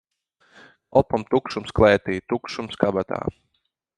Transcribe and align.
Kalpam 0.97 1.25
tukšums 1.33 1.75
klētī, 1.81 2.17
tukšums 2.33 2.83
kabatā. 2.85 3.23